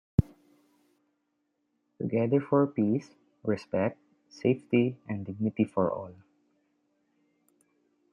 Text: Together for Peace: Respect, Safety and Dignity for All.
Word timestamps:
Together 1.99 2.41
for 2.41 2.65
Peace: 2.65 3.11
Respect, 3.43 3.99
Safety 4.29 4.97
and 5.07 5.23
Dignity 5.27 5.63
for 5.63 5.91
All. 5.91 6.15